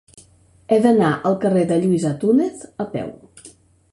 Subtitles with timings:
[0.75, 3.13] He d'anar al carrer de Luis Antúnez a peu.